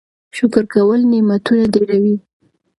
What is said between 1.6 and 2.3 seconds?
ډیروي.